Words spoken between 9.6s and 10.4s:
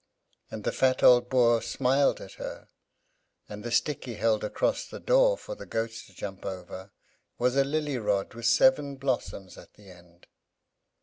the end.